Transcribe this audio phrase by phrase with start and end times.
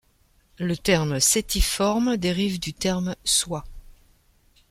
[0.57, 3.65] Le terme sétiforme dérive du terme soie.